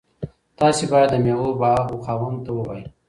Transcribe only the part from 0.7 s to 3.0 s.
باید د میوو د باغ خاوند ته ووایئ.